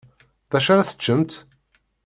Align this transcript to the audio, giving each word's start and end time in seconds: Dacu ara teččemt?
Dacu 0.51 0.69
ara 0.73 0.87
teččemt? 0.89 1.31